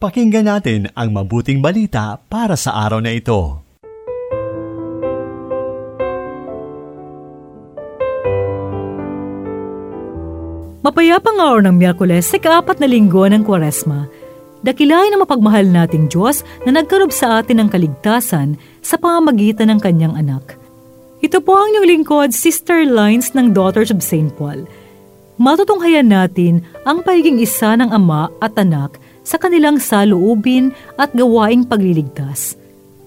[0.00, 3.60] Pakinggan natin ang mabuting balita para sa araw na ito.
[10.80, 14.08] Mapayapang araw ng Miyerkules sa kaapat na linggo ng Kwaresma,
[14.64, 20.16] dakilain ang mapagmahal nating Diyos na nagkarob sa atin ng kaligtasan sa pamamagitan ng kanyang
[20.16, 20.56] anak.
[21.20, 24.32] Ito po ang inyong lingkod, Sister Lines ng Daughters of St.
[24.40, 24.64] Paul.
[25.36, 28.96] Matutunghayan natin ang pagiging isa ng ama at anak
[29.30, 32.58] sa kanilang saluubin at gawaing pagliligtas.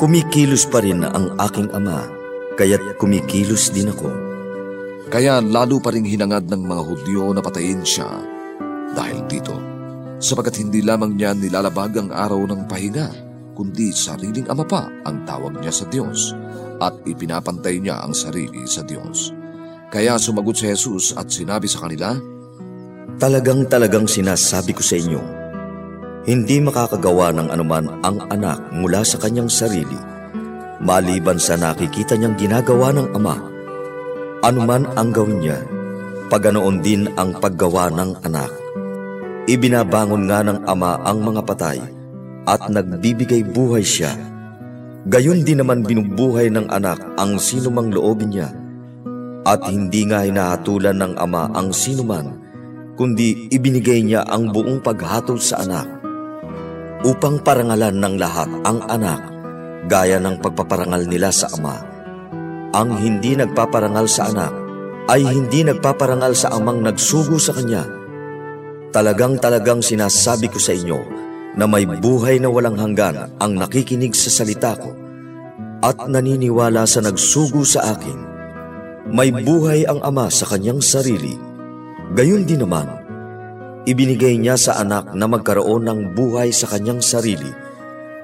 [0.01, 2.07] Kumikilos pa rin ang aking ama,
[2.57, 4.07] kaya't kumikilos din ako.
[5.11, 8.38] Kaya lalo pa rin hinangad ng mga Hudyo na patayin siya
[8.95, 9.57] dahil dito,
[10.23, 13.09] sapagkat hindi lamang niya nilalabag ang araw ng pahinga,
[13.59, 16.33] kundi sariling ama pa ang tawag niya sa Diyos
[16.79, 19.35] at ipinapantay niya ang sarili sa Diyos.
[19.89, 22.15] Kaya sumagot si Jesus at sinabi sa kanila,
[23.19, 25.19] Talagang talagang sinasabi ko sa inyo,
[26.23, 29.99] hindi makakagawa ng anuman ang anak mula sa kanyang sarili,
[30.79, 33.43] maliban sa nakikita niyang ginagawa ng ama.
[34.47, 35.59] Anuman ang gawin niya,
[36.31, 38.68] paganoon din ang paggawa ng anak.
[39.49, 41.81] Ibinabangon nga ng ama ang mga patay
[42.45, 44.13] at nagbibigay buhay siya.
[45.09, 48.53] Gayon din naman binubuhay ng anak ang sinumang loobin niya.
[49.49, 52.37] At hindi nga hinahatulan ng ama ang sinuman,
[53.01, 55.89] kundi ibinigay niya ang buong paghatol sa anak
[57.09, 59.33] upang parangalan ng lahat ang anak
[59.89, 61.81] gaya ng pagpaparangal nila sa ama.
[62.77, 64.53] Ang hindi nagpaparangal sa anak
[65.09, 67.98] ay hindi nagpaparangal sa amang nagsugo sa kanya.
[68.89, 71.01] Talagang talagang sinasabi ko sa inyo
[71.61, 74.97] na may buhay na walang hanggan ang nakikinig sa salita ko
[75.85, 78.19] at naniniwala sa nagsugo sa akin.
[79.13, 81.37] May buhay ang ama sa kanyang sarili.
[82.17, 82.89] Gayon din naman,
[83.85, 87.49] ibinigay niya sa anak na magkaroon ng buhay sa kanyang sarili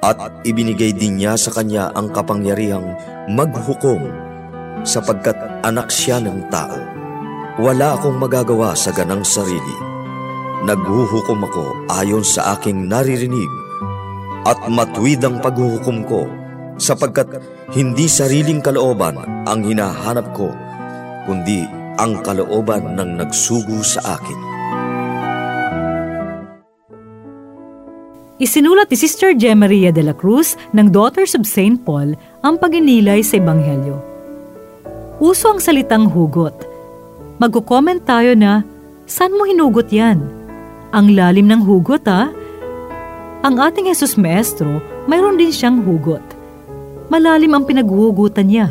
[0.04, 2.92] at ibinigay din niya sa kanya ang kapangyarihang
[3.32, 4.04] maghukom
[4.84, 6.76] sapagkat anak siya ng tao.
[7.60, 9.93] Wala akong magagawa sa ganang sarili.
[10.64, 13.52] Naghuhukom ako ayon sa aking naririnig
[14.48, 16.24] at matuwid ang paghuhukom ko
[16.80, 17.36] sapagkat
[17.76, 20.48] hindi sariling kalooban ang hinahanap ko
[21.28, 21.68] kundi
[22.00, 24.40] ang kalooban ng nagsugo sa akin.
[28.40, 31.76] Isinulat ni Sister Gemaria de la Cruz ng Daughters of St.
[31.84, 34.00] Paul ang paginilay sa Ebanghelyo.
[35.20, 36.56] Uso ang salitang hugot.
[37.36, 38.64] Magkukomment tayo na,
[39.04, 40.43] saan mo hinugot yan?
[40.94, 42.30] Ang lalim ng hugot ha?
[43.42, 44.78] Ang ating Jesus Maestro,
[45.10, 46.22] mayroon din siyang hugot.
[47.10, 48.70] Malalim ang pinaghuhugutan niya.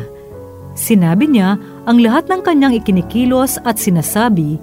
[0.74, 4.58] Sinabi niya ang lahat ng kanyang ikinikilos at sinasabi,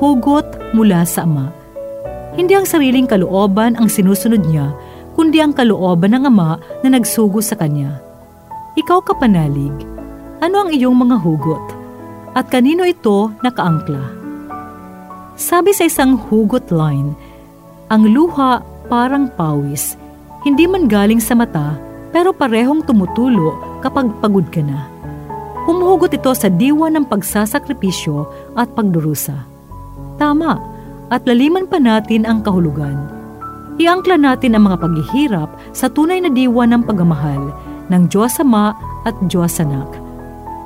[0.00, 1.64] hugot mula sa Ama
[2.34, 4.74] hindi ang sariling kalooban ang sinusunod niya,
[5.14, 8.02] kundi ang kalooban ng Ama na nagsugo sa Kanya.
[8.74, 9.70] Ikaw kapanalig,
[10.42, 11.62] ano ang iyong mga hugot?
[12.34, 14.23] At kanino ito nakaangkla?
[15.34, 17.10] Sabi sa isang hugot line,
[17.90, 19.98] ang luha parang pawis,
[20.46, 21.74] hindi man galing sa mata
[22.14, 24.86] pero parehong tumutulo kapag pagod ka na.
[25.66, 29.34] Humuhugot ito sa diwa ng pagsasakripisyo at pagdurusa.
[30.22, 30.62] Tama,
[31.10, 32.94] at laliman pa natin ang kahulugan.
[33.74, 37.50] Iangkla natin ang mga paghihirap sa tunay na diwa ng pagmamahal
[37.90, 38.70] ng Diyos Ama
[39.02, 39.90] at Diyos Anak.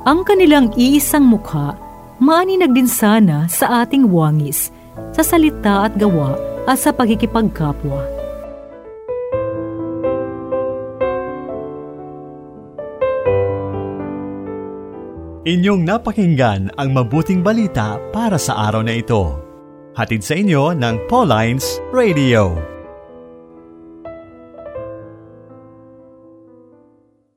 [0.05, 1.73] Ang kanilang iisang mukha,
[2.19, 4.69] maaninag din sana sa ating wangis,
[5.15, 6.35] sa salita at gawa
[6.67, 8.19] at sa pagkikipagkapwa.
[15.49, 19.33] Inyong napakinggan ang mabuting balita para sa araw na ito.
[19.97, 22.78] Hatid sa inyo ng Pauline's Radio.